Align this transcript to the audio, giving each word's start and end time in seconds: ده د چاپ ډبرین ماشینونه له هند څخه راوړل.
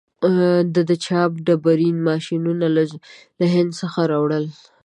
ده 0.73 0.81
د 0.89 0.91
چاپ 1.05 1.31
ډبرین 1.45 1.97
ماشینونه 2.09 2.67
له 3.39 3.47
هند 3.53 3.71
څخه 3.81 3.99
راوړل. 4.11 4.45